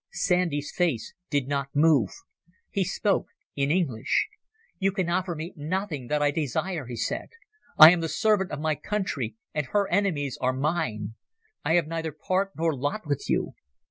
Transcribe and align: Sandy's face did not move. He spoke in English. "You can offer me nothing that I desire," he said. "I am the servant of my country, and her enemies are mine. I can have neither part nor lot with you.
Sandy's 0.13 0.71
face 0.75 1.13
did 1.29 1.47
not 1.47 1.67
move. 1.75 2.09
He 2.71 2.83
spoke 2.83 3.27
in 3.55 3.69
English. 3.69 4.29
"You 4.79 4.91
can 4.91 5.09
offer 5.09 5.35
me 5.35 5.53
nothing 5.55 6.07
that 6.07 6.23
I 6.23 6.31
desire," 6.31 6.87
he 6.87 6.95
said. 6.95 7.29
"I 7.77 7.91
am 7.91 7.99
the 8.01 8.09
servant 8.09 8.49
of 8.49 8.59
my 8.59 8.73
country, 8.73 9.35
and 9.53 9.67
her 9.67 9.87
enemies 9.91 10.39
are 10.41 10.53
mine. 10.53 11.13
I 11.63 11.73
can 11.75 11.75
have 11.75 11.87
neither 11.87 12.11
part 12.13 12.53
nor 12.55 12.75
lot 12.75 13.05
with 13.05 13.29
you. 13.29 13.53